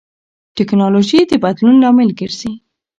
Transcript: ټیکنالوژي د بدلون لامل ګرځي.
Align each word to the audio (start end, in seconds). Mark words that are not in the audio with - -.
ټیکنالوژي 0.55 1.19
د 1.29 1.33
بدلون 1.43 1.75
لامل 1.83 2.09
ګرځي. 2.19 2.51